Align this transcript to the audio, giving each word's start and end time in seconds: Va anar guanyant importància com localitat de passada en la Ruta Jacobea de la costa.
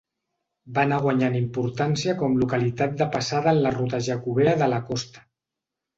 Va 0.77 0.85
anar 0.87 0.97
guanyant 1.03 1.35
importància 1.39 2.17
com 2.21 2.39
localitat 2.45 2.95
de 3.03 3.09
passada 3.17 3.53
en 3.55 3.61
la 3.67 3.75
Ruta 3.79 4.01
Jacobea 4.09 4.57
de 4.63 4.71
la 4.73 4.85
costa. 4.89 5.29